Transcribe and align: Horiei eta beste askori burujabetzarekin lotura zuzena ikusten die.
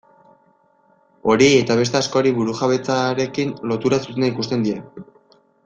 Horiei 1.33 1.51
eta 1.65 1.77
beste 1.81 1.99
askori 1.99 2.31
burujabetzarekin 2.39 3.55
lotura 3.73 4.01
zuzena 4.07 4.35
ikusten 4.35 4.65
die. 4.69 4.83